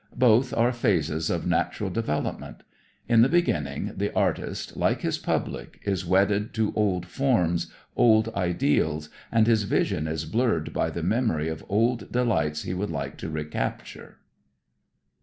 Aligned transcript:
Both 0.17 0.51
are 0.55 0.71
phases 0.71 1.29
of 1.29 1.45
natural 1.45 1.91
development. 1.91 2.63
In 3.07 3.21
the 3.21 3.29
beginning 3.29 3.91
the 3.97 4.11
artist, 4.15 4.75
like 4.75 5.01
his 5.01 5.19
public, 5.19 5.79
is 5.83 6.07
wedded 6.07 6.55
to 6.55 6.73
old 6.75 7.05
forms, 7.05 7.71
old 7.95 8.29
ideals, 8.29 9.09
and 9.31 9.45
his 9.45 9.61
vision 9.61 10.07
is 10.07 10.25
blurred 10.25 10.73
by 10.73 10.89
the 10.89 11.03
memory 11.03 11.49
of 11.49 11.63
old 11.69 12.11
delights 12.11 12.63
he 12.63 12.73
would 12.73 12.89
like 12.89 13.15
to 13.17 13.29
recapture. 13.29 14.17